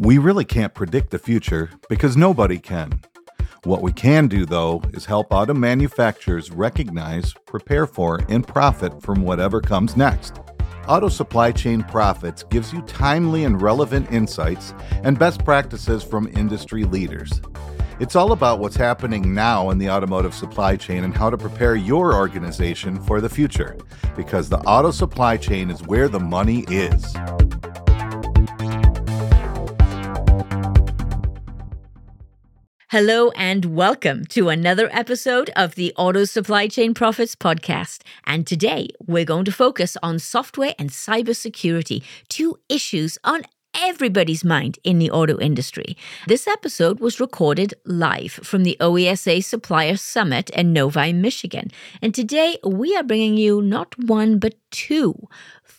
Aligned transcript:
We 0.00 0.16
really 0.16 0.46
can't 0.46 0.72
predict 0.72 1.10
the 1.10 1.18
future 1.18 1.68
because 1.90 2.16
nobody 2.16 2.58
can. 2.58 3.02
What 3.64 3.82
we 3.82 3.92
can 3.92 4.28
do, 4.28 4.46
though, 4.46 4.80
is 4.94 5.04
help 5.04 5.26
auto 5.30 5.52
manufacturers 5.52 6.50
recognize, 6.50 7.34
prepare 7.44 7.86
for, 7.86 8.18
and 8.30 8.48
profit 8.48 9.02
from 9.02 9.20
whatever 9.20 9.60
comes 9.60 9.98
next. 9.98 10.40
Auto 10.88 11.10
Supply 11.10 11.52
Chain 11.52 11.82
Profits 11.82 12.44
gives 12.44 12.72
you 12.72 12.80
timely 12.86 13.44
and 13.44 13.60
relevant 13.60 14.10
insights 14.10 14.72
and 15.04 15.18
best 15.18 15.44
practices 15.44 16.02
from 16.02 16.28
industry 16.28 16.84
leaders. 16.84 17.42
It's 18.00 18.16
all 18.16 18.32
about 18.32 18.58
what's 18.58 18.76
happening 18.76 19.34
now 19.34 19.68
in 19.68 19.76
the 19.76 19.90
automotive 19.90 20.32
supply 20.32 20.76
chain 20.76 21.04
and 21.04 21.14
how 21.14 21.28
to 21.28 21.36
prepare 21.36 21.76
your 21.76 22.14
organization 22.14 22.98
for 23.02 23.20
the 23.20 23.28
future, 23.28 23.76
because 24.16 24.48
the 24.48 24.60
auto 24.60 24.92
supply 24.92 25.36
chain 25.36 25.68
is 25.68 25.82
where 25.82 26.08
the 26.08 26.20
money 26.20 26.64
is. 26.68 27.14
Hello 32.90 33.30
and 33.36 33.76
welcome 33.76 34.24
to 34.30 34.48
another 34.48 34.88
episode 34.90 35.48
of 35.54 35.76
the 35.76 35.92
Auto 35.96 36.24
Supply 36.24 36.66
Chain 36.66 36.92
Profits 36.92 37.36
podcast. 37.36 38.02
And 38.24 38.44
today 38.44 38.88
we're 39.06 39.24
going 39.24 39.44
to 39.44 39.52
focus 39.52 39.96
on 40.02 40.18
software 40.18 40.74
and 40.76 40.90
cybersecurity, 40.90 42.02
two 42.28 42.58
issues 42.68 43.16
on 43.22 43.42
everybody's 43.74 44.44
mind 44.44 44.78
in 44.84 44.98
the 44.98 45.10
auto 45.10 45.38
industry. 45.38 45.96
This 46.26 46.46
episode 46.46 47.00
was 47.00 47.20
recorded 47.20 47.74
live 47.84 48.32
from 48.32 48.62
the 48.62 48.76
OESA 48.80 49.42
Supplier 49.44 49.96
Summit 49.96 50.50
in 50.50 50.72
Novi, 50.72 51.12
Michigan. 51.12 51.70
And 52.02 52.14
today 52.14 52.58
we 52.64 52.96
are 52.96 53.02
bringing 53.02 53.36
you 53.36 53.62
not 53.62 53.98
one, 53.98 54.38
but 54.38 54.54
two 54.70 55.28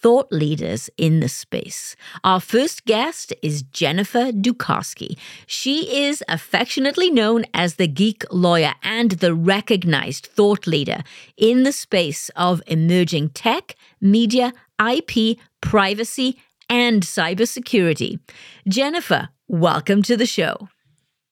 thought 0.02 0.32
leaders 0.32 0.90
in 0.98 1.20
the 1.20 1.30
space. 1.30 1.96
Our 2.24 2.40
first 2.40 2.86
guest 2.86 3.34
is 3.44 3.62
Jennifer 3.62 4.32
Dukarski. 4.32 5.18
She 5.46 6.06
is 6.06 6.24
affectionately 6.28 7.12
known 7.12 7.46
as 7.54 7.76
the 7.76 7.88
geek 7.88 8.24
lawyer 8.32 8.74
and 8.82 9.12
the 9.12 9.36
recognized 9.36 10.26
thought 10.26 10.66
leader 10.66 11.04
in 11.38 11.64
the 11.64 11.72
space 11.72 12.30
of 12.36 12.64
emerging 12.66 13.30
tech, 13.30 13.76
media, 14.00 14.54
IP, 14.80 15.38
privacy, 15.62 16.40
and 16.72 17.04
cybersecurity. 17.04 18.20
Jennifer, 18.68 19.28
welcome 19.50 20.02
to 20.04 20.16
the 20.16 20.26
show. 20.26 20.70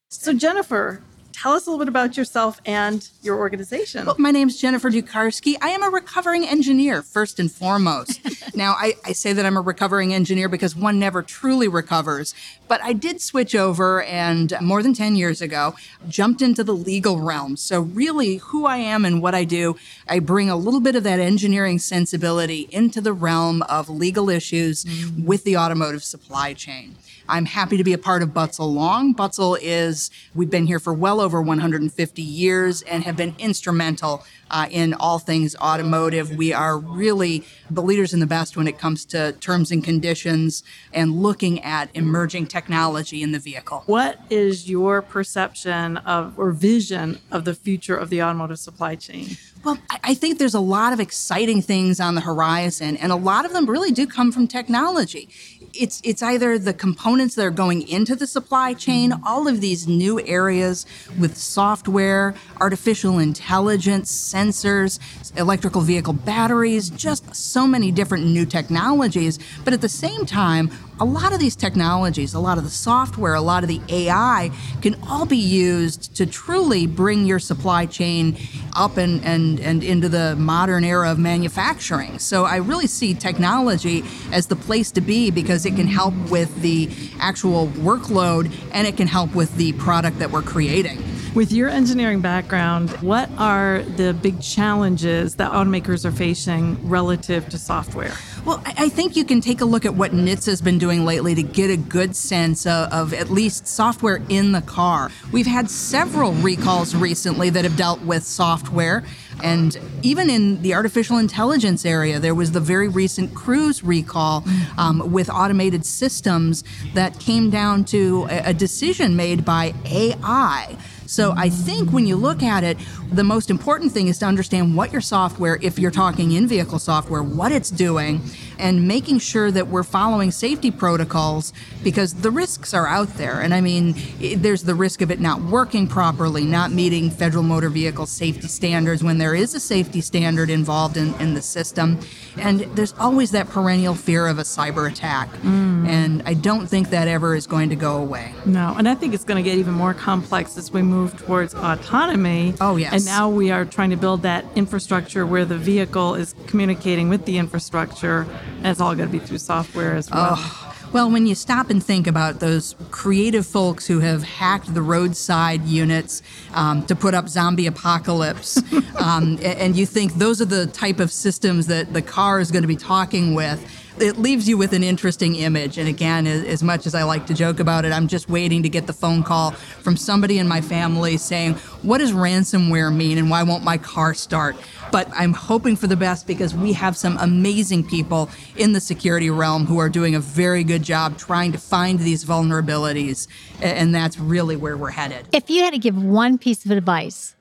So, 0.10 0.34
Jennifer, 0.34 1.02
tell 1.40 1.54
us 1.54 1.66
a 1.66 1.70
little 1.70 1.84
bit 1.84 1.88
about 1.88 2.18
yourself 2.18 2.60
and 2.66 3.10
your 3.22 3.38
organization. 3.38 4.06
Well, 4.06 4.16
my 4.20 4.32
name 4.32 4.50
is 4.50 4.60
Jennifer 4.60 4.90
Dukarski. 4.90 5.56
I 5.62 5.70
am 5.70 5.84
a 5.84 5.90
recovering 5.90 6.46
engineer, 6.46 7.02
first 7.02 7.40
and 7.40 7.50
foremost. 7.50 8.20
now, 8.56 8.74
I, 8.74 8.96
I, 9.06 9.14
say 9.14 9.32
that 9.32 9.46
I'm 9.46 9.56
a 9.56 9.62
recovering 9.62 10.14
engineer 10.14 10.50
because 10.50 10.76
one 10.76 11.00
never 11.00 11.22
truly 11.22 11.70
recovers. 11.70 12.36
But 12.68 12.82
I 12.84 12.92
did 12.92 13.22
switch 13.22 13.56
over 13.56 14.04
and 14.04 14.54
more 14.62 14.84
than 14.84 14.94
10 14.94 15.16
years 15.16 15.42
ago, 15.42 15.76
jumped 16.10 16.42
into 16.42 16.64
the 16.64 16.76
legal 16.76 17.20
realm. 17.20 17.56
So, 17.56 17.82
really, 17.82 18.38
who 18.38 18.66
I 18.66 18.78
am 18.78 19.06
and 19.06 19.22
what 19.22 19.34
I 19.34 19.46
do, 19.46 19.78
I 20.08 20.20
bring 20.20 20.50
a 20.50 20.58
little 20.58 20.82
bit 20.82 20.96
of 20.96 21.04
that 21.04 21.20
engineering 21.20 21.80
sensibility 21.80 22.68
into 22.72 23.00
the 23.00 23.14
realm 23.14 23.62
of 23.64 23.90
legal 23.90 24.30
issues 24.30 24.84
mm-hmm. 24.84 25.26
with 25.26 25.46
the 25.46 25.56
automotive 25.56 26.04
supply 26.04 26.54
chain. 26.54 26.96
I'm 27.30 27.46
happy 27.46 27.78
to 27.78 27.84
be 27.84 27.94
a 27.94 27.98
part 27.98 28.24
of 28.24 28.30
Butzel 28.30 28.74
Long. 28.74 29.14
Butzel 29.14 29.58
is, 29.62 30.10
we've 30.34 30.50
been 30.50 30.66
here 30.66 30.80
for 30.80 30.94
well 30.94 31.22
over 31.22 31.29
150 31.38 32.22
years 32.22 32.82
and 32.84 33.04
have 33.04 33.16
been 33.16 33.36
instrumental 33.38 34.24
uh, 34.52 34.68
in 34.70 34.94
all 34.96 35.20
things 35.20 35.56
automotive. 35.58 36.36
We 36.36 36.54
are 36.54 36.78
really 36.78 37.46
the 37.70 37.82
leaders 37.82 38.14
in 38.14 38.20
the 38.20 38.26
best 38.26 38.58
when 38.58 38.68
it 38.68 38.78
comes 38.78 39.06
to 39.06 39.34
terms 39.34 39.72
and 39.72 39.84
conditions 39.84 40.64
and 40.94 41.22
looking 41.22 41.62
at 41.64 41.90
emerging 41.94 42.48
technology 42.48 43.22
in 43.22 43.32
the 43.32 43.40
vehicle. 43.40 43.84
What 43.86 44.20
is 44.30 44.70
your 44.70 45.02
perception 45.02 45.98
of 45.98 46.38
or 46.40 46.52
vision 46.52 47.20
of 47.32 47.46
the 47.46 47.54
future 47.54 47.96
of 47.96 48.10
the 48.10 48.24
automotive 48.24 48.60
supply 48.60 48.96
chain? 48.96 49.38
Well, 49.64 49.78
I 50.04 50.14
think 50.14 50.40
there's 50.40 50.54
a 50.54 50.60
lot 50.62 50.94
of 50.94 51.02
exciting 51.02 51.62
things 51.62 52.00
on 52.00 52.16
the 52.16 52.22
horizon, 52.22 52.96
and 52.96 53.12
a 53.12 53.18
lot 53.18 53.46
of 53.46 53.52
them 53.52 53.70
really 53.70 53.92
do 53.92 54.08
come 54.08 54.32
from 54.32 54.48
technology 54.48 55.28
it's 55.74 56.02
it's 56.04 56.22
either 56.22 56.58
the 56.58 56.74
components 56.74 57.36
that 57.36 57.46
are 57.46 57.52
going 57.52 57.88
into 57.88 58.16
the 58.16 58.28
supply 58.28 58.74
chain, 58.74 59.12
mm-hmm. 59.12 59.28
all 59.28 59.48
of 59.48 59.62
these 59.62 59.88
new 59.88 60.20
areas 60.26 60.86
with 61.20 61.38
software, 61.38 62.36
artificial 62.60 63.20
intelligence, 63.20 64.12
sensors, 64.12 65.00
electrical 65.38 65.82
vehicle 65.82 66.14
batteries, 66.14 66.90
just 66.90 67.36
so 67.36 67.68
many 67.68 67.92
different 67.92 68.26
new 68.26 68.46
technologies. 68.46 69.40
But 69.64 69.74
at 69.74 69.82
the 69.82 69.90
same 69.90 70.26
time, 70.26 70.72
a 71.00 71.06
lot 71.06 71.34
of 71.34 71.40
these 71.40 71.56
technologies, 71.56 72.34
a 72.34 72.40
lot 72.40 72.58
of 72.58 72.64
the 72.64 72.70
software, 72.70 73.34
a 73.34 73.42
lot 73.42 73.64
of 73.64 73.70
the 73.70 73.82
AI 73.90 74.52
can 74.82 74.96
all 75.08 75.26
be 75.26 75.38
used 75.38 76.16
to 76.16 76.26
truly 76.26 76.88
bring 76.88 77.26
your 77.26 77.40
supply 77.40 77.86
chain 77.86 78.38
up 78.76 78.98
and, 78.98 79.24
and, 79.24 79.60
and 79.60 79.84
into 79.84 80.10
the 80.10 80.36
modern 80.36 80.84
era 80.84 81.12
of 81.12 81.18
manufacturing. 81.18 82.20
So 82.20 82.46
I 82.46 82.58
really 82.58 82.88
see 82.88 83.14
technology 83.14 84.04
as 84.32 84.48
the 84.48 84.56
place 84.56 84.92
to 84.92 85.02
be 85.02 85.32
because 85.32 85.66
it 85.66 85.76
can 85.76 85.88
help 85.88 86.14
with 86.30 86.62
the 86.62 86.90
actual 87.20 87.68
workload 87.68 88.54
and 88.74 88.86
it 88.86 88.98
can 88.98 89.08
help 89.08 89.34
with 89.34 89.56
the 89.56 89.74
product 89.74 90.20
that 90.20 90.32
we're 90.32 90.42
creating. 90.42 91.02
With 91.36 91.52
your 91.52 91.70
engineering 91.70 92.22
background, 92.22 92.90
what 93.02 93.30
are 93.38 93.84
the 93.84 94.14
big 94.14 94.42
challenges 94.42 95.36
that 95.36 95.52
automakers 95.52 96.04
are 96.04 96.12
facing 96.12 96.90
relative 96.90 97.48
to 97.50 97.58
software? 97.58 98.14
Well, 98.46 98.62
I 98.66 98.90
think 98.90 99.16
you 99.16 99.26
can 99.26 99.42
take 99.42 99.62
a 99.62 99.66
look 99.66 99.86
at 99.86 99.94
what 99.94 100.12
NHTSA 100.12 100.46
has 100.46 100.62
been 100.62 100.78
doing 100.78 101.04
lately 101.04 101.36
to 101.36 101.44
get 101.44 101.70
a 101.70 101.78
good 101.78 102.16
sense 102.16 102.66
of, 102.66 102.92
of, 102.92 103.14
at 103.14 103.30
least 103.30 103.68
software 103.68 104.22
in 104.30 104.54
the 104.54 104.62
car. 104.62 105.12
We've 105.32 105.46
had 105.46 105.70
several 105.70 106.32
recalls 106.34 106.96
recently 106.96 107.50
that 107.50 107.66
have 107.66 107.76
dealt 107.76 108.02
with 108.02 108.24
software. 108.24 109.04
And 109.44 109.78
even 110.04 110.30
in 110.30 110.62
the 110.62 110.74
artificial 110.74 111.18
intelligence 111.18 111.86
area, 111.86 112.20
there 112.20 112.34
was 112.34 112.54
the 112.54 112.60
very 112.60 112.88
recent 112.88 113.36
Cruise 113.36 113.84
recall 113.84 114.46
um, 114.78 115.12
with 115.12 115.30
automated 115.30 115.86
systems 115.86 116.64
that 116.94 117.20
came 117.20 117.50
down 117.50 117.84
to 117.86 118.26
a, 118.30 118.50
a 118.50 118.54
decision 118.54 119.16
made 119.16 119.44
by 119.44 119.74
AI 119.86 120.78
so 121.10 121.34
I 121.36 121.50
think 121.50 121.92
when 121.92 122.06
you 122.06 122.16
look 122.16 122.44
at 122.44 122.64
it, 122.64 122.78
the 123.12 123.24
most 123.24 123.50
important 123.50 123.92
thing 123.92 124.10
is 124.10 124.20
to 124.20 124.28
understand 124.28 124.76
what 124.76 124.92
your 124.92 125.02
software, 125.02 125.58
if 125.60 125.80
you're 125.80 125.90
talking 125.90 126.34
in 126.34 126.48
vehicle 126.48 126.78
software, 126.78 127.24
what 127.24 127.52
it's 127.52 127.72
doing, 127.72 128.22
and 128.60 128.88
making 128.88 129.20
sure 129.20 129.50
that 129.52 129.68
we're 129.68 129.84
following 129.84 130.32
safety 130.32 130.70
protocols 130.70 131.54
because 131.84 132.14
the 132.16 132.30
risks 132.30 132.74
are 132.74 132.88
out 132.88 133.08
there. 133.16 133.40
And 133.42 133.54
I 133.54 133.62
mean, 133.62 133.96
there's 134.38 134.64
the 134.64 134.76
risk 134.76 135.02
of 135.02 135.10
it 135.10 135.20
not 135.20 135.42
working 135.42 135.88
properly, 135.88 136.44
not 136.44 136.72
meeting 136.72 137.10
federal 137.10 137.44
motor 137.44 137.70
vehicle 137.70 138.06
safety 138.06 138.48
standards 138.48 139.04
when 139.04 139.18
there 139.18 139.34
is 139.34 139.56
a 139.56 139.60
safety 139.60 140.02
standard 140.02 140.50
involved 140.50 140.98
in, 140.98 141.14
in 141.16 141.34
the 141.34 141.42
system. 141.42 142.00
And 142.38 142.62
there's 142.76 142.94
always 142.94 143.32
that 143.32 143.50
perennial 143.50 143.96
fear 143.96 144.28
of 144.28 144.40
a 144.40 144.44
cyber 144.44 144.92
attack. 144.92 145.30
Mm. 145.42 145.88
And 145.88 146.24
I 146.26 146.34
don't 146.34 146.68
think 146.68 146.90
that 146.90 147.08
ever 147.08 147.36
is 147.36 147.48
going 147.48 147.70
to 147.70 147.76
go 147.76 147.98
away. 147.98 148.34
No, 148.46 148.76
and 148.78 148.88
I 148.88 148.96
think 148.96 149.14
it's 149.14 149.24
going 149.24 149.44
to 149.44 149.50
get 149.50 149.58
even 149.58 149.74
more 149.74 149.94
complex 149.94 150.58
as 150.58 150.72
we 150.72 150.82
move 150.82 151.18
towards 151.26 151.54
autonomy. 151.56 152.54
Oh, 152.60 152.76
yes. 152.76 152.94
And 152.94 153.06
now 153.06 153.30
we 153.30 153.52
are 153.52 153.66
trying 153.66 153.90
to 153.92 153.98
build 153.98 154.22
that 154.24 154.46
infrastructure 154.56 155.26
where 155.26 155.46
the 155.46 155.58
vehicle 155.58 156.16
is 156.16 156.36
communicating 156.48 157.10
with 157.10 157.26
the 157.26 157.38
infrastructure, 157.38 158.28
and 158.58 158.68
it's 158.68 158.82
all 158.82 158.96
going 158.96 159.10
to 159.10 159.20
be 159.20 159.24
through 159.24 159.38
software 159.38 159.96
as 159.96 160.10
well. 160.10 160.36
Oh. 160.38 160.70
Well, 160.92 161.12
when 161.12 161.28
you 161.28 161.36
stop 161.36 161.70
and 161.70 161.84
think 161.84 162.08
about 162.08 162.40
those 162.40 162.74
creative 162.90 163.46
folks 163.46 163.86
who 163.86 164.00
have 164.00 164.24
hacked 164.24 164.74
the 164.74 164.82
roadside 164.82 165.64
units 165.66 166.24
um, 166.56 166.84
to 166.88 166.96
put 166.96 167.14
up 167.14 167.30
zombie 167.30 167.68
apocalypse, 167.68 168.58
um, 168.96 169.38
and 169.44 169.76
you 169.76 169.86
think 169.86 170.16
those 170.16 170.42
are 170.42 170.46
the 170.46 170.66
type 170.66 171.00
of 171.00 171.12
systems 171.12 171.68
that 171.68 171.94
the 171.94 172.02
car 172.02 172.40
is 172.40 172.50
going 172.50 172.64
to 172.64 172.68
be 172.68 172.76
talking 172.76 173.36
with, 173.36 173.64
it 174.02 174.18
leaves 174.18 174.48
you 174.48 174.58
with 174.58 174.74
an 174.74 174.84
interesting 174.84 175.36
image. 175.36 175.78
And 175.78 175.88
again, 175.88 176.28
as 176.28 176.64
much 176.64 176.86
as 176.86 176.96
I 176.96 177.04
like 177.04 177.26
to 177.28 177.34
joke 177.34 177.60
about 177.60 177.86
it, 177.86 177.92
I'm 177.92 178.08
just 178.08 178.30
waiting 178.30 178.64
to 178.64 178.70
get 178.70 178.88
the 178.88 178.94
phone 178.94 179.24
call 179.24 179.52
from 179.52 179.98
somebody 179.98 180.40
in 180.40 180.48
my 180.48 180.62
family 180.62 181.18
saying, 181.18 181.56
What 181.82 182.00
does 182.00 182.12
ransomware 182.12 182.96
mean 182.96 183.18
and 183.18 183.30
why 183.30 183.44
won't 183.44 183.64
my 183.64 183.78
car 183.78 184.14
start? 184.14 184.56
But 184.92 185.10
I'm 185.14 185.34
hoping 185.34 185.76
for 185.76 185.88
the 185.88 185.96
best 185.96 186.28
because 186.28 186.56
we 186.56 186.74
have 186.74 186.98
some 186.98 187.18
amazing 187.20 187.88
people 187.88 188.30
in 188.56 188.74
the 188.74 188.80
security 188.80 189.30
realm 189.30 189.66
who 189.66 189.78
are 189.78 189.90
doing 189.90 190.16
a 190.16 190.20
very 190.20 190.64
good 190.64 190.84
job 190.84 191.18
trying 191.18 191.52
to 191.52 191.58
find 191.58 192.00
these 192.00 192.26
vulnerabilities. 192.26 193.28
And 193.62 193.94
that's 193.94 194.18
really 194.18 194.56
where 194.56 194.78
we're 194.78 194.92
headed. 194.92 195.28
If 195.32 195.50
you 195.50 195.64
had 195.64 195.74
to 195.74 195.80
give 195.80 196.02
one 196.02 196.38
piece 196.38 196.66
of 196.66 196.72
advice, 196.72 197.36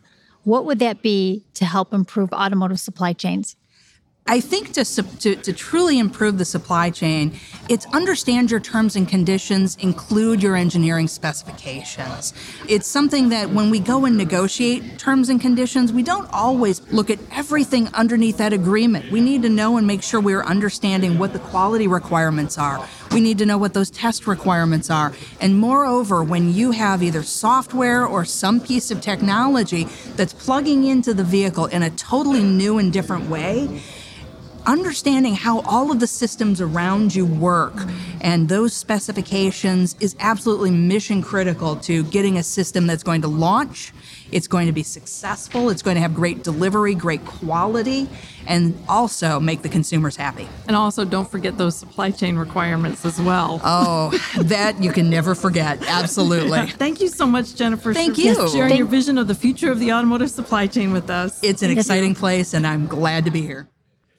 what 0.44 0.64
would 0.64 0.78
that 0.78 1.02
be 1.02 1.44
to 1.54 1.64
help 1.64 1.92
improve 1.92 2.32
automotive 2.32 2.80
supply 2.80 3.12
chains? 3.12 3.56
I 4.30 4.40
think 4.40 4.74
to, 4.74 4.84
to, 4.84 5.36
to, 5.36 5.52
truly 5.54 5.98
improve 5.98 6.36
the 6.36 6.44
supply 6.44 6.90
chain, 6.90 7.38
it's 7.70 7.86
understand 7.94 8.50
your 8.50 8.60
terms 8.60 8.94
and 8.94 9.08
conditions, 9.08 9.76
include 9.76 10.42
your 10.42 10.54
engineering 10.54 11.08
specifications. 11.08 12.34
It's 12.68 12.86
something 12.86 13.30
that 13.30 13.48
when 13.48 13.70
we 13.70 13.80
go 13.80 14.04
and 14.04 14.18
negotiate 14.18 14.98
terms 14.98 15.30
and 15.30 15.40
conditions, 15.40 15.94
we 15.94 16.02
don't 16.02 16.30
always 16.30 16.82
look 16.92 17.08
at 17.08 17.18
everything 17.32 17.88
underneath 17.94 18.36
that 18.36 18.52
agreement. 18.52 19.10
We 19.10 19.22
need 19.22 19.40
to 19.42 19.48
know 19.48 19.78
and 19.78 19.86
make 19.86 20.02
sure 20.02 20.20
we're 20.20 20.44
understanding 20.44 21.18
what 21.18 21.32
the 21.32 21.38
quality 21.38 21.86
requirements 21.86 22.58
are, 22.58 22.86
We 23.10 23.22
need 23.22 23.38
to 23.38 23.46
know 23.46 23.56
what 23.56 23.72
those 23.72 23.90
test 23.90 24.26
requirements 24.26 24.90
are. 24.90 25.14
And 25.40 25.58
moreover, 25.58 26.22
when 26.22 26.52
you 26.52 26.72
have 26.72 27.02
either 27.02 27.22
software 27.22 28.06
or 28.06 28.26
some 28.26 28.60
piece 28.60 28.90
of 28.90 29.00
technology 29.00 29.84
that's 30.16 30.34
plugging 30.34 30.84
into 30.84 31.14
the 31.14 31.24
vehicle 31.24 31.64
in 31.66 31.82
a 31.82 31.90
totally 31.90 32.42
new 32.42 32.76
and 32.76 32.92
different 32.92 33.30
way, 33.30 33.80
understanding 34.68 35.34
how 35.34 35.60
all 35.62 35.90
of 35.90 35.98
the 35.98 36.06
systems 36.06 36.60
around 36.60 37.14
you 37.14 37.24
work 37.24 37.72
and 38.20 38.50
those 38.50 38.74
specifications 38.74 39.96
is 39.98 40.14
absolutely 40.20 40.70
mission 40.70 41.22
critical 41.22 41.74
to 41.76 42.04
getting 42.04 42.36
a 42.36 42.42
system 42.42 42.86
that's 42.86 43.02
going 43.02 43.22
to 43.22 43.28
launch, 43.28 43.94
it's 44.30 44.46
going 44.46 44.66
to 44.66 44.72
be 44.72 44.82
successful, 44.82 45.70
it's 45.70 45.80
going 45.80 45.94
to 45.94 46.02
have 46.02 46.14
great 46.14 46.44
delivery, 46.44 46.94
great 46.94 47.24
quality, 47.24 48.06
and 48.46 48.78
also 48.88 49.40
make 49.40 49.62
the 49.62 49.70
consumers 49.70 50.16
happy. 50.16 50.46
And 50.66 50.76
also, 50.76 51.02
don't 51.04 51.30
forget 51.30 51.56
those 51.56 51.74
supply 51.74 52.10
chain 52.10 52.36
requirements 52.36 53.06
as 53.06 53.18
well. 53.18 53.62
Oh, 53.64 54.10
that 54.38 54.82
you 54.82 54.92
can 54.92 55.08
never 55.08 55.34
forget. 55.34 55.82
Absolutely. 55.88 56.66
Thank 56.66 57.00
you 57.00 57.08
so 57.08 57.26
much, 57.26 57.54
Jennifer. 57.54 57.94
Thank 57.94 58.16
for 58.16 58.20
you. 58.20 58.34
sharing 58.34 58.68
Thank- 58.68 58.78
your 58.78 58.86
vision 58.86 59.16
of 59.16 59.28
the 59.28 59.34
future 59.34 59.72
of 59.72 59.80
the 59.80 59.94
automotive 59.94 60.30
supply 60.30 60.66
chain 60.66 60.92
with 60.92 61.08
us. 61.08 61.42
It's 61.42 61.62
an 61.62 61.70
exciting 61.70 62.14
place, 62.14 62.52
and 62.52 62.66
I'm 62.66 62.86
glad 62.86 63.24
to 63.24 63.30
be 63.30 63.40
here. 63.40 63.66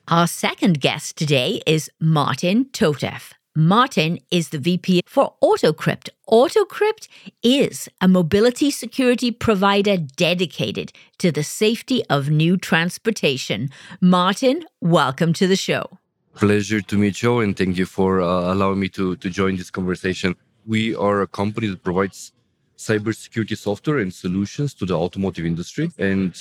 Our 0.09 0.25
second 0.25 0.81
guest 0.81 1.17
today 1.17 1.61
is 1.67 1.88
Martin 2.00 2.65
Totev. 2.73 3.33
Martin 3.56 4.17
is 4.31 4.50
the 4.50 4.57
VP 4.57 5.03
for 5.06 5.35
AutoCrypt. 5.44 6.09
AutoCrypt 6.27 7.07
is 7.44 7.88
a 8.01 8.07
mobility 8.07 8.71
security 8.71 9.29
provider 9.29 9.97
dedicated 9.97 10.91
to 11.19 11.31
the 11.31 11.44
safety 11.44 12.03
of 12.09 12.27
new 12.31 12.57
transportation. 12.57 13.69
Martin, 14.01 14.65
welcome 14.81 15.31
to 15.33 15.45
the 15.45 15.56
show. 15.56 16.00
Pleasure 16.33 16.81
to 16.81 16.97
meet 16.97 17.21
you, 17.21 17.41
and 17.41 17.56
thank 17.56 17.77
you 17.77 17.85
for 17.85 18.19
uh, 18.19 18.51
allowing 18.51 18.79
me 18.79 18.89
to, 18.89 19.15
to 19.17 19.29
join 19.29 19.57
this 19.57 19.69
conversation. 19.69 20.35
We 20.65 20.95
are 20.95 21.21
a 21.21 21.27
company 21.27 21.67
that 21.67 21.83
provides 21.83 22.31
cybersecurity 22.79 23.56
software 23.56 24.00
and 24.00 24.11
solutions 24.11 24.73
to 24.73 24.88
the 24.88 24.97
automotive 24.97 25.45
industry. 25.45 25.91
And 26.00 26.35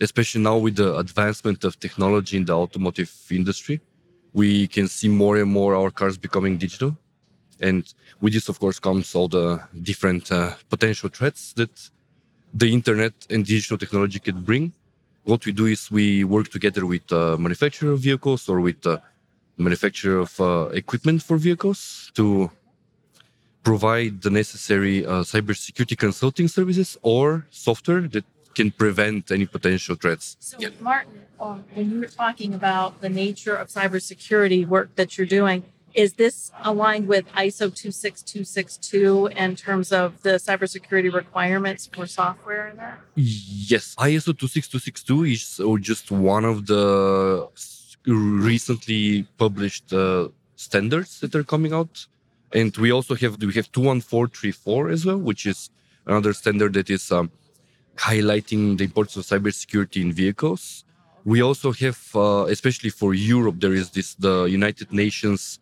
especially 0.00 0.42
now 0.42 0.56
with 0.56 0.76
the 0.76 0.96
advancement 0.96 1.64
of 1.64 1.78
technology 1.78 2.36
in 2.36 2.44
the 2.44 2.52
automotive 2.52 3.12
industry, 3.30 3.80
we 4.32 4.66
can 4.68 4.88
see 4.88 5.08
more 5.08 5.36
and 5.36 5.50
more 5.50 5.74
our 5.74 5.90
cars 5.90 6.16
becoming 6.16 6.56
digital. 6.56 6.96
And 7.60 7.84
with 8.20 8.32
this, 8.32 8.48
of 8.48 8.58
course, 8.58 8.78
comes 8.78 9.14
all 9.14 9.28
the 9.28 9.60
different 9.82 10.32
uh, 10.32 10.54
potential 10.68 11.08
threats 11.08 11.52
that 11.54 11.90
the 12.52 12.72
internet 12.72 13.12
and 13.30 13.44
digital 13.44 13.78
technology 13.78 14.18
can 14.18 14.42
bring. 14.42 14.72
What 15.24 15.46
we 15.46 15.52
do 15.52 15.66
is 15.66 15.90
we 15.90 16.24
work 16.24 16.48
together 16.48 16.84
with 16.86 17.10
uh, 17.12 17.36
manufacturer 17.38 17.92
of 17.92 18.00
vehicles 18.00 18.48
or 18.48 18.60
with 18.60 18.84
uh, 18.86 18.98
manufacturer 19.56 20.18
of 20.20 20.40
uh, 20.40 20.68
equipment 20.72 21.22
for 21.22 21.36
vehicles 21.36 22.10
to 22.14 22.50
provide 23.62 24.22
the 24.22 24.30
necessary 24.30 25.06
uh, 25.06 25.22
cybersecurity 25.22 25.96
consulting 25.96 26.48
services 26.48 26.98
or 27.02 27.46
software 27.50 28.02
that 28.08 28.24
can 28.54 28.70
prevent 28.70 29.30
any 29.30 29.46
potential 29.46 29.94
threats. 29.96 30.36
So, 30.40 30.58
Martin, 30.80 31.22
um, 31.40 31.64
when 31.74 31.90
you 31.90 32.00
were 32.00 32.06
talking 32.06 32.54
about 32.54 33.00
the 33.00 33.08
nature 33.08 33.54
of 33.56 33.68
cybersecurity 33.68 34.66
work 34.66 34.94
that 34.96 35.16
you're 35.16 35.26
doing, 35.26 35.64
is 35.94 36.14
this 36.14 36.50
aligned 36.62 37.06
with 37.06 37.26
ISO 37.32 37.74
26262 37.74 39.28
in 39.36 39.56
terms 39.56 39.92
of 39.92 40.22
the 40.22 40.30
cybersecurity 40.30 41.12
requirements 41.12 41.88
for 41.92 42.06
software 42.06 42.68
in 42.68 42.76
there? 42.76 42.98
Yes, 43.14 43.94
ISO 43.96 44.36
26262 44.36 45.24
is 45.24 45.60
uh, 45.60 45.76
just 45.78 46.10
one 46.10 46.44
of 46.44 46.66
the 46.66 47.48
recently 48.06 49.24
published 49.36 49.92
uh, 49.92 50.28
standards 50.56 51.20
that 51.20 51.34
are 51.34 51.44
coming 51.44 51.72
out, 51.72 52.06
and 52.52 52.76
we 52.78 52.90
also 52.90 53.14
have 53.14 53.40
we 53.42 53.52
have 53.52 53.70
21434 53.72 54.90
as 54.90 55.04
well, 55.04 55.18
which 55.18 55.46
is 55.46 55.70
another 56.06 56.32
standard 56.32 56.72
that 56.74 56.90
is 56.90 57.12
um, 57.12 57.30
highlighting 57.96 58.78
the 58.78 58.84
importance 58.84 59.16
of 59.16 59.24
cybersecurity 59.24 60.02
in 60.02 60.12
vehicles. 60.12 60.84
We 61.24 61.42
also 61.42 61.72
have, 61.72 62.00
uh, 62.14 62.46
especially 62.48 62.90
for 62.90 63.14
Europe, 63.14 63.56
there 63.60 63.74
is 63.74 63.90
this 63.90 64.14
the 64.14 64.44
United 64.44 64.92
Nations 64.92 65.60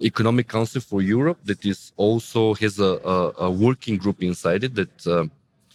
Economic 0.00 0.48
Council 0.48 0.80
for 0.80 1.02
Europe 1.02 1.38
that 1.44 1.64
is 1.64 1.92
also 1.96 2.54
has 2.54 2.78
a, 2.78 2.98
a, 3.04 3.32
a 3.46 3.50
working 3.50 3.96
group 3.96 4.22
inside 4.22 4.64
it 4.64 4.74
that 4.74 5.06
uh, 5.06 5.24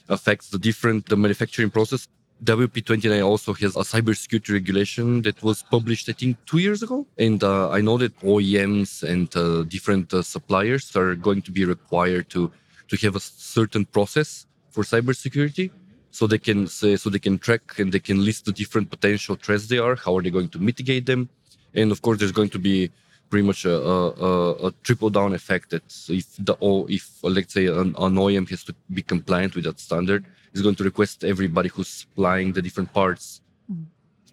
affects 0.09 0.49
the 0.49 0.57
different 0.57 1.05
the 1.07 1.15
manufacturing 1.15 1.69
process. 1.69 2.07
WP29 2.43 3.25
also 3.25 3.53
has 3.53 3.75
a 3.75 3.79
cybersecurity 3.79 4.53
regulation 4.53 5.23
that 5.23 5.41
was 5.41 5.63
published, 5.63 6.07
I 6.07 6.13
think, 6.13 6.37
two 6.45 6.59
years 6.59 6.83
ago. 6.83 7.07
And 7.17 7.43
uh, 7.43 7.71
I 7.71 7.81
know 7.81 7.97
that 7.97 8.15
OEMs 8.19 9.01
and 9.01 9.35
uh, 9.35 9.63
different 9.63 10.13
uh, 10.13 10.21
suppliers 10.21 10.95
are 10.95 11.15
going 11.15 11.41
to 11.43 11.51
be 11.51 11.65
required 11.65 12.29
to 12.31 12.51
to 12.89 12.95
have 12.97 13.15
a 13.15 13.19
certain 13.19 13.85
process 13.85 14.45
for 14.69 14.83
cybersecurity, 14.83 15.71
so 16.11 16.27
they 16.27 16.37
can 16.37 16.67
say, 16.67 16.95
so 16.95 17.09
they 17.09 17.19
can 17.19 17.37
track 17.37 17.79
and 17.79 17.91
they 17.91 17.99
can 17.99 18.23
list 18.23 18.45
the 18.45 18.51
different 18.51 18.89
potential 18.89 19.35
threats 19.35 19.67
they 19.67 19.77
are. 19.77 19.95
How 19.95 20.17
are 20.17 20.21
they 20.21 20.29
going 20.29 20.49
to 20.49 20.59
mitigate 20.59 21.05
them? 21.05 21.29
And 21.73 21.91
of 21.91 22.01
course, 22.01 22.19
there's 22.19 22.31
going 22.31 22.49
to 22.49 22.59
be 22.59 22.89
pretty 23.29 23.45
much 23.45 23.65
a, 23.65 23.75
a, 23.75 24.67
a, 24.67 24.71
triple 24.83 25.09
down 25.09 25.33
effect 25.33 25.69
that 25.71 25.83
if 26.09 26.25
the 26.39 26.53
or 26.59 26.89
if 26.89 27.09
uh, 27.23 27.27
let's 27.27 27.53
say 27.53 27.65
an, 27.67 27.93
an 27.97 28.15
OEM 28.15 28.49
has 28.49 28.63
to 28.63 28.73
be 28.93 29.01
compliant 29.01 29.55
with 29.55 29.65
that 29.65 29.79
standard, 29.79 30.25
is 30.53 30.61
going 30.61 30.75
to 30.75 30.83
request 30.83 31.23
everybody 31.23 31.69
who's 31.69 31.89
supplying 31.89 32.53
the 32.53 32.61
different 32.61 32.91
parts 32.93 33.41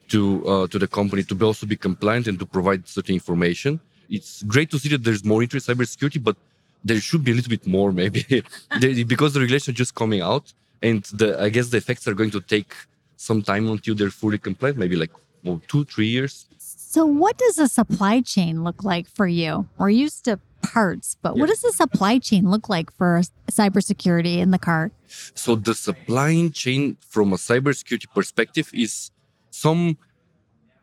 to 0.09 0.47
uh, 0.47 0.67
to 0.69 0.79
the 0.79 0.87
company 0.87 1.23
to 1.25 1.35
be 1.35 1.45
also 1.45 1.67
be 1.67 1.77
compliant 1.77 2.27
and 2.27 2.39
to 2.39 2.47
provide 2.47 2.87
certain 2.89 3.15
information. 3.15 3.81
It's 4.09 4.43
great 4.43 4.71
to 4.71 4.79
see 4.79 4.91
that 4.91 5.03
there's 5.03 5.25
more 5.25 5.43
interest 5.43 5.69
in 5.69 5.77
cybersecurity, 5.77 6.23
but 6.23 6.37
there 6.85 7.01
should 7.01 7.25
be 7.25 7.33
a 7.33 7.35
little 7.35 7.51
bit 7.51 7.67
more 7.67 7.91
maybe 8.03 8.23
because 9.15 9.35
the 9.35 9.41
regulation 9.41 9.73
is 9.73 9.79
just 9.79 9.95
coming 9.95 10.21
out, 10.21 10.53
and 10.89 11.03
the 11.21 11.29
I 11.47 11.49
guess 11.55 11.69
the 11.73 11.79
effects 11.83 12.07
are 12.09 12.17
going 12.21 12.33
to 12.39 12.43
take 12.55 12.73
some 13.17 13.41
time 13.43 13.65
until 13.69 13.95
they're 13.99 14.17
fully 14.23 14.39
compliant, 14.39 14.79
maybe 14.79 14.97
like 14.97 15.13
well, 15.43 15.61
two 15.69 15.85
three 15.85 16.11
years. 16.17 16.47
So, 16.59 17.05
what 17.23 17.35
does 17.39 17.59
a 17.59 17.69
supply 17.69 18.21
chain 18.21 18.63
look 18.67 18.85
like 18.85 19.07
for 19.09 19.27
you? 19.27 19.67
We're 19.79 19.91
used 20.07 20.25
to 20.27 20.39
parts, 20.63 21.17
but 21.23 21.37
what 21.37 21.49
does 21.49 21.61
the 21.61 21.73
supply 21.73 22.19
chain 22.19 22.51
look 22.51 22.69
like 22.69 22.91
for 22.93 23.21
cybersecurity 23.51 24.39
in 24.39 24.51
the 24.51 24.59
car? 24.59 24.91
So 25.35 25.57
the 25.57 25.75
supply 25.75 26.49
chain 26.53 26.97
from 27.01 27.33
a 27.33 27.37
cybersecurity 27.37 28.09
perspective 28.15 28.71
is 28.73 29.11
some 29.51 29.99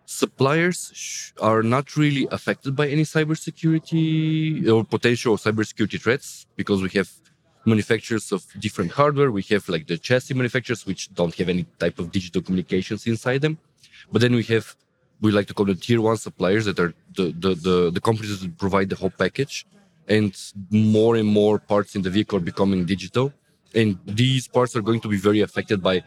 suppliers 0.05 0.91
sh- 0.93 1.31
are 1.41 1.63
not 1.63 1.95
really 1.95 2.27
affected 2.31 2.75
by 2.75 2.87
any 2.89 3.03
cybersecurity 3.03 4.67
or 4.69 4.83
potential 4.83 5.37
cybersecurity 5.37 5.99
threats 5.99 6.45
because 6.55 6.81
we 6.81 6.89
have 6.89 7.09
manufacturers 7.65 8.31
of 8.31 8.43
different 8.59 8.91
hardware. 8.91 9.31
We 9.31 9.43
have 9.43 9.67
like 9.69 9.87
the 9.87 9.97
chassis 9.97 10.33
manufacturers 10.33 10.85
which 10.85 11.13
don't 11.13 11.33
have 11.35 11.49
any 11.49 11.65
type 11.79 11.99
of 11.99 12.11
digital 12.11 12.41
communications 12.41 13.05
inside 13.07 13.41
them. 13.41 13.57
But 14.11 14.21
then 14.21 14.33
we 14.35 14.43
have 14.43 14.75
we 15.21 15.31
like 15.31 15.47
to 15.47 15.53
call 15.53 15.67
them 15.67 15.77
tier 15.77 16.01
one 16.01 16.17
suppliers 16.17 16.65
that 16.65 16.79
are 16.79 16.93
the 17.15 17.25
the 17.43 17.55
the, 17.55 17.91
the 17.91 18.01
companies 18.01 18.41
that 18.41 18.57
provide 18.57 18.89
the 18.89 18.95
whole 18.95 19.11
package 19.11 19.65
and 20.07 20.35
more 20.71 21.15
and 21.15 21.27
more 21.27 21.59
parts 21.59 21.95
in 21.95 22.01
the 22.01 22.09
vehicle 22.09 22.37
are 22.37 22.41
becoming 22.41 22.85
digital 22.85 23.31
and 23.75 23.97
these 24.05 24.47
parts 24.47 24.75
are 24.75 24.81
going 24.81 24.99
to 24.99 25.07
be 25.07 25.17
very 25.17 25.41
affected 25.41 25.81
by 25.81 26.03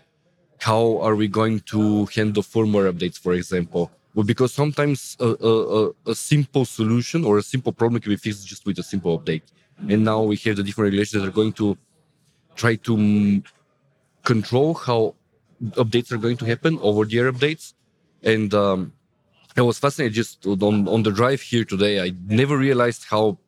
how 0.58 0.98
are 1.00 1.14
we 1.14 1.28
going 1.28 1.60
to 1.60 2.06
handle 2.06 2.42
firmware 2.42 2.90
updates 2.92 3.18
for 3.18 3.32
example 3.34 3.90
well, 4.14 4.24
because 4.24 4.52
sometimes 4.54 5.16
a, 5.20 5.26
a, 5.50 5.52
a- 5.86 5.92
a 6.12 6.14
simple 6.14 6.64
solution 6.64 7.24
or 7.24 7.38
a 7.38 7.42
simple 7.42 7.72
problem 7.72 8.00
can 8.00 8.10
be 8.10 8.16
fixed 8.16 8.46
just 8.46 8.64
with 8.66 8.78
a 8.78 8.82
simple 8.82 9.18
update 9.18 9.42
and 9.88 10.04
now 10.04 10.22
we 10.22 10.36
have 10.36 10.56
the 10.56 10.62
different 10.62 10.86
regulations 10.86 11.22
that 11.22 11.28
are 11.28 11.32
going 11.32 11.52
to 11.52 11.76
try 12.56 12.76
to 12.76 12.96
mm, 12.96 13.44
control 14.24 14.74
how 14.74 15.14
updates 15.72 16.12
are 16.12 16.18
going 16.18 16.36
to 16.36 16.44
happen 16.44 16.78
over 16.82 17.04
the 17.04 17.18
air 17.18 17.32
updates 17.32 17.74
and 18.22 18.54
um, 18.54 18.92
I 19.56 19.62
was 19.62 19.78
fascinated 19.78 20.14
just 20.14 20.46
on, 20.46 20.88
on 20.88 21.02
the 21.04 21.12
drive 21.12 21.40
here 21.40 21.64
today. 21.64 22.00
I 22.00 22.12
never 22.26 22.56
realized 22.56 23.04
how 23.08 23.38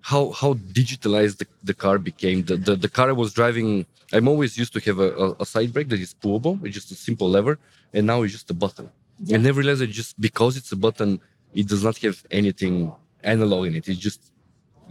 how 0.00 0.30
how 0.30 0.54
digitalized 0.54 1.38
the, 1.38 1.46
the 1.62 1.74
car 1.74 1.98
became. 1.98 2.42
The, 2.42 2.56
the 2.56 2.74
the 2.74 2.88
car 2.88 3.08
I 3.08 3.12
was 3.12 3.32
driving, 3.32 3.86
I'm 4.12 4.26
always 4.26 4.58
used 4.58 4.72
to 4.72 4.80
have 4.80 4.98
a, 4.98 5.10
a, 5.12 5.32
a 5.40 5.46
side 5.46 5.72
brake 5.72 5.88
that 5.90 6.00
is 6.00 6.14
pullable. 6.14 6.64
It's 6.64 6.74
just 6.74 6.90
a 6.90 6.96
simple 6.96 7.30
lever, 7.30 7.58
and 7.92 8.06
now 8.06 8.22
it's 8.22 8.32
just 8.32 8.50
a 8.50 8.54
button. 8.54 8.90
I 9.32 9.36
never 9.36 9.60
realized 9.60 9.80
that 9.82 9.90
just 9.90 10.20
because 10.20 10.56
it's 10.56 10.72
a 10.72 10.76
button, 10.76 11.20
it 11.54 11.68
does 11.68 11.84
not 11.84 11.96
have 11.98 12.24
anything 12.32 12.92
analog 13.22 13.66
in 13.68 13.76
it. 13.76 13.88
It's 13.88 14.00
just 14.00 14.31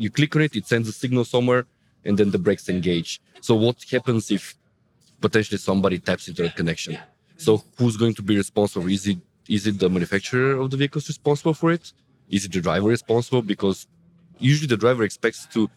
you 0.02 0.10
click 0.10 0.36
on 0.36 0.42
it, 0.42 0.56
it 0.56 0.68
sends 0.68 0.88
a 0.90 0.92
signal 0.92 1.26
somewhere, 1.26 1.66
and 2.06 2.18
then 2.18 2.32
the 2.32 2.40
brakes 2.40 2.68
engage. 2.70 3.22
So 3.42 3.56
what 3.56 3.78
happens 3.92 4.32
if 4.32 4.56
potentially 5.20 5.58
somebody 5.58 6.00
taps 6.00 6.28
into 6.28 6.42
that 6.44 6.56
connection? 6.56 6.98
So 7.38 7.64
who's 7.78 7.98
going 7.98 8.16
to 8.16 8.24
be 8.24 8.36
responsible? 8.38 8.88
Is 8.88 9.08
it 9.08 9.20
is 9.48 9.68
it 9.68 9.80
the 9.80 9.90
manufacturer 9.90 10.54
of 10.62 10.72
the 10.72 10.78
vehicles 10.78 11.08
responsible 11.08 11.54
for 11.54 11.72
it? 11.72 11.94
Is 12.30 12.46
it 12.46 12.52
the 12.54 12.62
driver 12.62 12.88
responsible? 12.88 13.42
Because 13.42 13.88
usually 14.40 14.68
the 14.68 14.78
driver 14.78 15.04
expects 15.04 15.46
to 15.54 15.70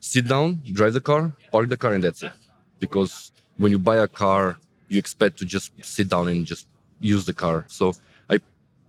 sit 0.00 0.28
down, 0.28 0.62
drive 0.72 0.92
the 0.92 1.00
car, 1.00 1.32
park 1.50 1.68
the 1.68 1.76
car, 1.76 1.92
and 1.94 2.04
that's 2.04 2.22
it. 2.22 2.32
Because 2.78 3.32
when 3.56 3.72
you 3.72 3.78
buy 3.78 3.96
a 3.96 4.06
car, 4.06 4.58
you 4.88 4.98
expect 4.98 5.38
to 5.38 5.44
just 5.44 5.72
sit 5.82 6.08
down 6.08 6.28
and 6.28 6.46
just 6.46 6.68
use 7.00 7.24
the 7.24 7.32
car. 7.32 7.64
So 7.68 7.94
I 8.30 8.38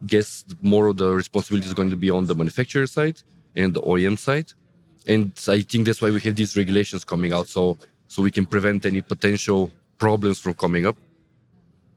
guess 0.06 0.46
more 0.62 0.88
of 0.88 0.98
the 0.98 1.10
responsibility 1.12 1.68
is 1.68 1.74
going 1.74 1.90
to 1.90 1.96
be 1.96 2.10
on 2.10 2.26
the 2.28 2.36
manufacturer 2.36 2.88
side. 2.88 3.18
and 3.58 3.74
the 3.74 3.82
OEM 3.82 4.18
side. 4.18 4.54
And 5.08 5.32
I 5.48 5.62
think 5.62 5.86
that's 5.86 6.02
why 6.02 6.12
we 6.12 6.20
have 6.22 6.36
these 6.36 6.58
regulations 6.58 7.04
coming 7.04 7.34
out, 7.34 7.48
so 7.48 7.78
so 8.08 8.22
we 8.22 8.32
can 8.32 8.46
prevent 8.46 8.86
any 8.86 9.02
potential 9.02 9.72
problems 9.98 10.40
from 10.40 10.54
coming 10.54 10.86
up. 10.86 10.98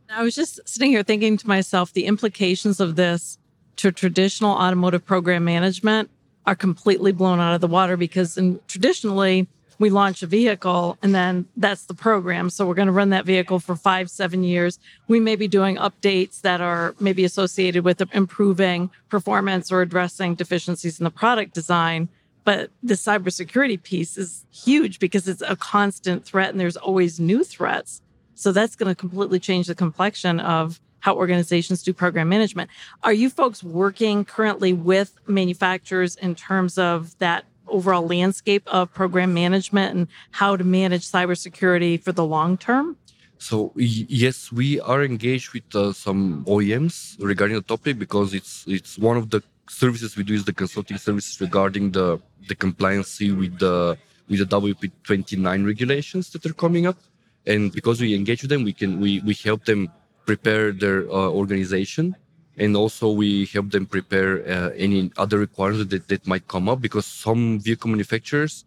I 0.09 0.23
was 0.23 0.35
just 0.35 0.61
sitting 0.69 0.91
here 0.91 1.03
thinking 1.03 1.37
to 1.37 1.47
myself 1.47 1.93
the 1.93 2.07
implications 2.07 2.81
of 2.81 2.97
this 2.97 3.39
to 3.77 3.93
traditional 3.93 4.51
automotive 4.51 5.05
program 5.05 5.45
management 5.45 6.11
are 6.47 6.57
completely 6.57 7.13
blown 7.13 7.39
out 7.39 7.55
of 7.55 7.61
the 7.61 7.69
water 7.69 7.97
because 7.97 8.37
in, 8.37 8.59
traditionally 8.67 9.47
we 9.79 9.89
launch 9.89 10.23
a 10.23 10.27
vehicle 10.27 10.99
and 11.01 11.15
then 11.15 11.47
that's 11.57 11.85
the 11.87 11.95
program. 11.95 12.51
So 12.51 12.67
we're 12.67 12.75
going 12.75 12.87
to 12.87 12.93
run 12.93 13.11
that 13.11 13.25
vehicle 13.25 13.61
for 13.61 13.77
five, 13.77 14.11
seven 14.11 14.43
years. 14.45 14.79
We 15.09 15.21
may 15.21 15.37
be 15.37 15.49
doing 15.49 15.77
updates 15.77 16.43
that 16.43 16.61
are 16.61 16.95
maybe 17.01 17.25
associated 17.25 17.85
with 17.85 18.03
improving 18.13 18.91
performance 19.09 19.73
or 19.73 19.81
addressing 19.81 20.35
deficiencies 20.35 20.99
in 20.99 21.05
the 21.05 21.11
product 21.11 21.55
design. 21.55 22.09
But 22.45 22.71
the 22.83 22.95
cybersecurity 22.95 23.83
piece 23.83 24.17
is 24.17 24.45
huge 24.51 24.99
because 24.99 25.29
it's 25.29 25.43
a 25.43 25.57
constant 25.57 26.25
threat 26.25 26.51
and 26.51 26.61
there's 26.61 26.77
always 26.77 27.21
new 27.21 27.45
threats. 27.45 28.03
So 28.35 28.53
that's 28.53 28.77
going 28.77 28.89
to 28.89 28.95
completely 28.95 29.39
change 29.39 29.67
the 29.67 29.75
complexion 29.75 30.41
of 30.41 30.81
how 31.01 31.15
organizations 31.17 31.83
do 31.83 31.93
program 31.93 32.29
management. 32.29 32.71
Are 33.03 33.13
you 33.13 33.31
folks 33.31 33.63
working 33.63 34.25
currently 34.25 34.73
with 34.73 35.15
manufacturers 35.27 36.17
in 36.17 36.35
terms 36.35 36.79
of 36.79 37.19
that 37.19 37.45
overall 37.69 38.07
landscape 38.07 38.63
of 38.67 38.93
program 38.93 39.33
management 39.33 39.97
and 39.97 40.09
how 40.33 40.57
to 40.57 40.65
manage 40.65 41.03
cybersecurity 41.11 42.03
for 42.03 42.13
the 42.13 42.25
long 42.25 42.57
term? 42.57 42.97
So 43.39 43.73
yes, 43.75 44.53
we 44.53 44.81
are 44.81 45.03
engaged 45.03 45.55
with 45.55 45.75
uh, 45.75 45.95
some 45.95 46.45
OEMs 46.45 47.17
regarding 47.19 47.57
the 47.57 47.63
topic 47.63 47.99
because 47.99 48.35
it's 48.35 48.65
it's 48.67 48.99
one 48.99 49.17
of 49.17 49.31
the 49.31 49.43
services 49.71 50.17
we 50.17 50.25
do 50.25 50.35
is 50.35 50.45
the 50.45 50.53
consulting 50.53 50.99
services 50.99 51.41
regarding 51.41 51.93
the 51.93 52.21
the 52.49 52.57
compliancy 52.57 53.29
with 53.41 53.59
the 53.59 53.97
with 54.29 54.41
the 54.43 54.49
WP29 54.59 55.67
regulations 55.67 56.31
that 56.31 56.45
are 56.47 56.53
coming 56.53 56.87
up. 56.87 56.99
And 57.47 57.73
because 57.73 58.01
we 58.01 58.15
engage 58.15 58.43
with 58.43 58.51
them 58.51 58.65
we 58.65 58.73
can 58.73 59.01
we 59.01 59.21
we 59.21 59.35
help 59.35 59.65
them 59.65 59.89
prepare 60.27 60.73
their 60.73 60.99
uh, 61.11 61.29
organization. 61.41 62.17
And 62.59 62.77
also 62.77 63.11
we 63.11 63.47
help 63.47 63.71
them 63.71 63.87
prepare 63.87 64.31
uh, 64.47 64.71
any 64.77 65.11
other 65.17 65.39
requirements 65.39 65.91
that, 65.93 66.09
that 66.09 66.27
might 66.27 66.47
come 66.47 66.69
up 66.69 66.81
because 66.81 67.07
some 67.07 67.59
vehicle 67.61 67.91
manufacturers 67.91 68.65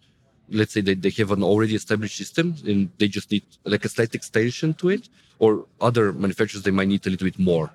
let's 0.50 0.74
say 0.74 0.82
that 0.82 1.02
they 1.02 1.10
have 1.10 1.32
an 1.32 1.42
already 1.42 1.76
established 1.76 2.18
system 2.18 2.56
and 2.66 2.90
they 2.98 3.08
just 3.08 3.32
need 3.32 3.44
like 3.64 3.86
a 3.86 3.90
slight 3.90 4.14
extension 4.14 4.74
to 4.74 4.90
it 4.90 5.08
or 5.40 5.66
other 5.80 6.12
manufacturers 6.12 6.64
they 6.64 6.72
might 6.72 6.88
need 6.88 7.06
a 7.08 7.10
little 7.10 7.26
bit 7.26 7.40
more 7.40 7.72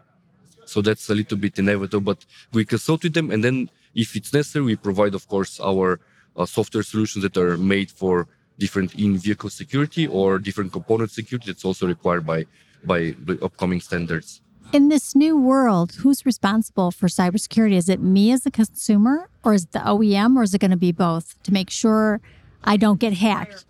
so 0.68 0.82
that's 0.82 1.08
a 1.10 1.14
little 1.14 1.38
bit 1.38 1.58
inevitable 1.58 2.04
but 2.12 2.24
we 2.52 2.64
consult 2.64 3.02
with 3.02 3.14
them 3.14 3.30
and 3.30 3.42
then 3.42 3.70
if 3.94 4.14
it's 4.16 4.32
necessary 4.32 4.64
we 4.64 4.76
provide 4.76 5.14
of 5.14 5.26
course 5.28 5.60
our 5.60 6.00
uh, 6.36 6.46
software 6.46 6.82
solutions 6.82 7.22
that 7.22 7.36
are 7.36 7.56
made 7.56 7.90
for 7.90 8.28
different 8.58 8.94
in-vehicle 8.94 9.50
security 9.50 10.06
or 10.06 10.38
different 10.38 10.72
component 10.72 11.10
security 11.10 11.46
that's 11.50 11.64
also 11.64 11.86
required 11.86 12.26
by 12.26 12.44
by 12.84 13.14
the 13.24 13.38
upcoming 13.42 13.80
standards. 13.80 14.40
In 14.72 14.88
this 14.88 15.14
new 15.14 15.36
world, 15.36 15.92
who's 16.00 16.26
responsible 16.26 16.90
for 16.90 17.08
cybersecurity? 17.08 17.72
Is 17.72 17.88
it 17.88 18.00
me 18.00 18.32
as 18.32 18.44
a 18.44 18.50
consumer, 18.50 19.30
or 19.42 19.54
is 19.54 19.64
it 19.64 19.72
the 19.72 19.78
OEM, 19.78 20.36
or 20.36 20.42
is 20.42 20.52
it 20.54 20.60
going 20.60 20.70
to 20.70 20.76
be 20.76 20.92
both 20.92 21.42
to 21.44 21.52
make 21.52 21.70
sure 21.70 22.20
I 22.64 22.76
don't 22.76 23.00
get 23.00 23.14
hacked? 23.14 23.64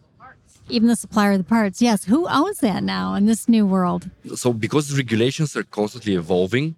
Even 0.69 0.89
the 0.89 0.97
supplier 0.97 1.33
of 1.33 1.39
the 1.39 1.45
parts. 1.45 1.81
Yes, 1.81 2.05
who 2.05 2.29
owns 2.29 2.59
that 2.59 2.83
now 2.83 3.15
in 3.15 3.27
this 3.27 3.49
new 3.49 3.65
world? 3.65 4.11
So, 4.35 4.53
because 4.53 4.95
regulations 4.95 5.57
are 5.57 5.63
constantly 5.63 6.15
evolving, 6.15 6.75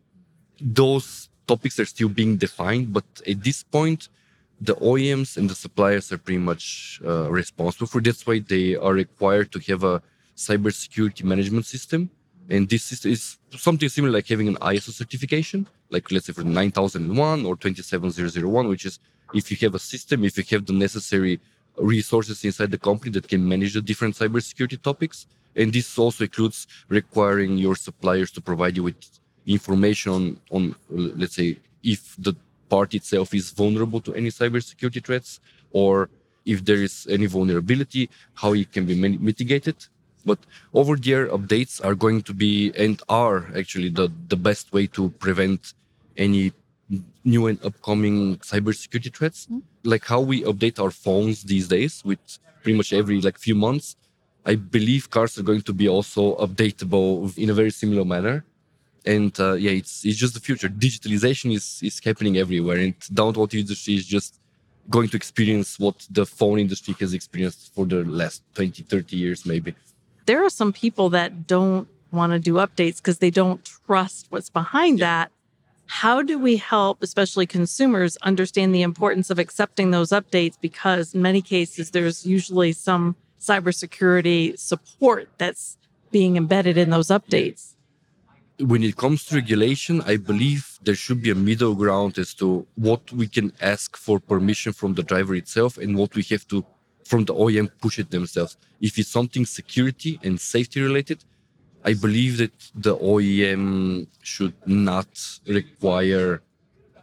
those 0.61 1.29
topics 1.47 1.79
are 1.81 1.85
still 1.85 2.09
being 2.09 2.37
defined. 2.37 2.93
But 2.93 3.05
at 3.26 3.43
this 3.43 3.62
point, 3.62 4.09
the 4.61 4.75
OEMs 4.76 5.37
and 5.37 5.49
the 5.49 5.55
suppliers 5.55 6.12
are 6.12 6.19
pretty 6.19 6.38
much 6.38 7.00
uh, 7.05 7.31
responsible 7.31 7.87
for. 7.87 8.00
That's 8.00 8.26
why 8.26 8.40
they 8.40 8.76
are 8.76 8.93
required 8.93 9.52
to 9.52 9.59
have 9.71 9.85
a 9.85 10.02
cybersecurity 10.37 11.25
management 11.25 11.67
system, 11.67 12.11
and 12.49 12.69
this 12.69 13.05
is 13.05 13.38
something 13.57 13.88
similar 13.88 14.12
like 14.12 14.26
having 14.26 14.49
an 14.49 14.57
ISO 14.57 14.90
certification, 14.90 15.67
like 15.90 16.11
let's 16.11 16.26
say 16.26 16.33
for 16.33 16.43
9001 16.43 17.47
or 17.47 17.57
27001, 17.57 18.69
which 18.69 18.85
is 18.87 18.99
if 19.33 19.50
you 19.50 19.57
have 19.61 19.75
a 19.75 19.79
system, 19.79 20.25
if 20.25 20.37
you 20.37 20.45
have 20.50 20.67
the 20.67 20.73
necessary 20.73 21.40
resources 21.76 22.45
inside 22.45 22.71
the 22.71 22.79
company 22.79 23.12
that 23.12 23.29
can 23.29 23.47
manage 23.47 23.75
the 23.75 23.81
different 23.81 24.14
cybersecurity 24.17 24.81
topics. 24.83 25.26
And 25.57 25.73
this 25.73 25.99
also 25.99 26.25
includes 26.25 26.67
requiring 26.88 27.59
your 27.59 27.76
suppliers 27.76 28.31
to 28.33 28.40
provide 28.40 28.76
you 28.76 28.85
with 28.85 28.97
information 29.52 30.12
on, 30.12 30.37
on 30.50 30.75
let's 30.90 31.37
say, 31.37 31.59
if 31.83 32.14
the 32.19 32.35
part 32.69 32.95
itself 32.95 33.35
is 33.35 33.50
vulnerable 33.50 34.00
to 34.00 34.14
any 34.14 34.30
cybersecurity 34.30 35.04
threats 35.04 35.40
or 35.73 36.09
if 36.45 36.64
there 36.64 36.83
is 36.83 37.07
any 37.11 37.26
vulnerability, 37.26 38.09
how 38.35 38.52
it 38.54 38.73
can 38.73 38.87
be 38.87 38.95
mitigated. 38.95 39.76
But 40.25 40.38
over 40.75 40.97
the 40.97 41.14
air 41.14 41.28
updates 41.28 41.85
are 41.85 41.95
going 41.95 42.23
to 42.23 42.35
be 42.35 42.73
and 42.76 43.00
are 43.09 43.50
actually 43.57 43.90
the, 43.90 44.11
the 44.28 44.37
best 44.37 44.73
way 44.73 44.87
to 44.88 45.11
prevent 45.25 45.75
any 46.16 46.52
new 47.25 47.47
and 47.47 47.64
upcoming 47.64 48.37
cybersecurity 48.38 49.14
threats. 49.14 49.47
Mm-hmm. 49.47 49.59
Like 49.85 50.04
how 50.04 50.21
we 50.21 50.42
update 50.42 50.80
our 50.83 50.90
phones 50.90 51.42
these 51.42 51.69
days 51.69 52.02
with 52.04 52.19
pretty 52.62 52.76
much 52.76 52.92
every 52.92 53.21
like 53.21 53.38
few 53.38 53.54
months. 53.54 53.97
I 54.45 54.54
believe 54.54 55.11
cars 55.11 55.38
are 55.38 55.42
going 55.42 55.62
to 55.62 55.73
be 55.73 55.88
also 55.88 56.37
updatable 56.37 57.37
in 57.37 57.50
a 57.50 57.54
very 57.54 57.71
similar 57.71 58.04
manner 58.04 58.45
and 59.07 59.38
uh, 59.40 59.54
yeah 59.54 59.71
it's 59.71 60.04
it's 60.04 60.19
just 60.19 60.35
the 60.35 60.40
future. 60.40 60.69
Digitalization 60.69 61.54
is 61.54 61.80
is 61.83 62.00
happening 62.04 62.37
everywhere. 62.38 62.78
And 62.78 62.95
the 63.11 63.23
automotive 63.23 63.61
industry 63.61 63.95
is 63.95 64.07
just 64.07 64.38
going 64.88 65.09
to 65.09 65.16
experience 65.16 65.78
what 65.78 66.07
the 66.11 66.26
phone 66.26 66.59
industry 66.59 66.95
has 67.00 67.14
experienced 67.14 67.73
for 67.75 67.87
the 67.87 68.04
last 68.04 68.42
20 68.54 68.83
30 68.83 69.16
years 69.16 69.47
maybe. 69.47 69.75
There 70.26 70.45
are 70.45 70.50
some 70.50 70.73
people 70.73 71.11
that 71.11 71.47
don't 71.47 71.88
want 72.12 72.33
to 72.33 72.38
do 72.38 72.54
updates 72.54 72.97
because 72.97 73.19
they 73.19 73.30
don't 73.30 73.64
trust 73.87 74.26
what's 74.30 74.50
behind 74.50 74.99
yeah. 74.99 75.07
that. 75.07 75.33
How 75.87 76.23
do 76.23 76.38
we 76.38 76.57
help 76.57 77.02
especially 77.02 77.47
consumers 77.47 78.16
understand 78.19 78.75
the 78.75 78.83
importance 78.83 79.28
of 79.30 79.38
accepting 79.38 79.90
those 79.90 80.11
updates? 80.11 80.57
Because 80.61 81.14
in 81.14 81.23
many 81.23 81.42
cases 81.42 81.90
there's 81.90 82.25
usually 82.26 82.73
some 82.73 83.16
cybersecurity 83.40 84.59
support 84.59 85.28
that's 85.38 85.78
being 86.12 86.37
embedded 86.37 86.76
in 86.76 86.90
those 86.90 87.09
updates 87.09 87.75
when 88.61 88.83
it 88.83 88.97
comes 88.97 89.25
to 89.26 89.37
regulation, 89.37 90.02
I 90.02 90.17
believe 90.17 90.79
there 90.83 90.95
should 90.95 91.23
be 91.23 91.31
a 91.31 91.35
middle 91.35 91.75
ground 91.75 92.19
as 92.19 92.35
to 92.35 92.67
what 92.75 93.11
we 93.12 93.26
can 93.26 93.52
ask 93.61 93.97
for 93.97 94.21
permission 94.21 94.73
from 94.73 94.95
the 94.95 95.02
driver 95.02 95.35
itself 95.35 95.79
and 95.79 95.97
what 95.97 96.14
we 96.14 96.23
have 96.25 96.47
to 96.49 96.64
from 97.05 97.25
the 97.25 97.35
OEM 97.35 97.71
push 97.81 97.99
it 97.99 98.11
themselves. 98.11 98.57
If 98.81 98.99
it's 98.99 99.09
something 99.09 99.45
security 99.45 100.21
and 100.23 100.40
safety 100.40 100.81
related, 100.81 101.25
I 101.85 101.95
believe 101.95 102.38
that 102.38 102.52
the 102.75 102.97
OEM 102.97 104.07
should 104.23 104.55
not 104.67 105.09
require 105.47 106.43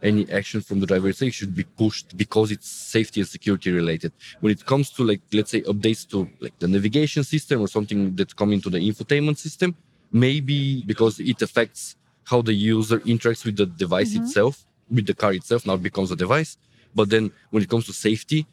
any 0.02 0.30
action 0.30 0.60
from 0.60 0.78
the 0.78 0.86
driver 0.86 1.08
itself. 1.08 1.30
It 1.30 1.34
should 1.34 1.56
be 1.56 1.64
pushed 1.64 2.16
because 2.16 2.52
it's 2.52 2.68
safety 2.68 3.20
and 3.20 3.28
security 3.28 3.72
related. 3.72 4.12
When 4.40 4.52
it 4.52 4.64
comes 4.64 4.90
to 4.90 5.02
like 5.04 5.22
let's 5.32 5.50
say 5.50 5.62
updates 5.62 6.08
to 6.10 6.28
like 6.40 6.56
the 6.58 6.68
navigation 6.68 7.24
system 7.24 7.60
or 7.60 7.68
something 7.68 8.14
that's 8.14 8.32
coming 8.32 8.60
to 8.60 8.70
the 8.70 8.78
infotainment 8.78 9.38
system, 9.38 9.74
maybe 10.12 10.82
because 10.86 11.20
it 11.20 11.42
affects 11.42 11.96
how 12.24 12.42
the 12.42 12.52
user 12.52 13.00
interacts 13.00 13.44
with 13.44 13.56
the 13.56 13.66
device 13.66 14.14
mm-hmm. 14.14 14.24
itself, 14.24 14.64
with 14.90 15.06
the 15.06 15.14
car 15.14 15.32
itself, 15.32 15.66
now 15.66 15.74
it 15.74 15.82
becomes 15.82 16.10
a 16.10 16.16
device. 16.16 16.56
But 16.94 17.10
then 17.10 17.32
when 17.50 17.62
it 17.62 17.68
comes 17.68 17.86
to 17.86 17.92
safety, 17.92 18.46